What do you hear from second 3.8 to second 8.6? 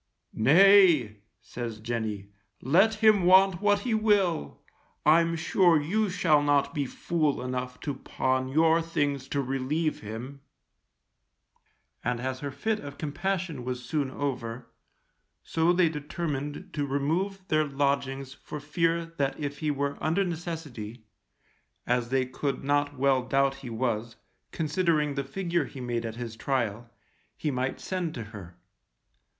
he will, I'm sure you shall not be fool enough to pawn